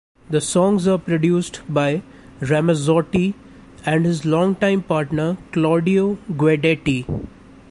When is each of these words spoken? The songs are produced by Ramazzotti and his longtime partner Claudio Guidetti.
The 0.31 0.41
songs 0.41 0.87
are 0.87 0.97
produced 0.97 1.61
by 1.69 2.01
Ramazzotti 2.39 3.35
and 3.85 4.03
his 4.03 4.25
longtime 4.25 4.81
partner 4.81 5.37
Claudio 5.51 6.15
Guidetti. 6.31 7.05